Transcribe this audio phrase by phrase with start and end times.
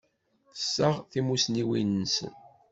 [0.55, 2.33] Tessaɣ timussniwin nsen.